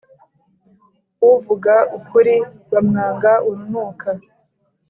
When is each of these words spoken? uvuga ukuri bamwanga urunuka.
uvuga 1.31 1.73
ukuri 1.97 2.35
bamwanga 2.71 3.31
urunuka. 3.49 4.09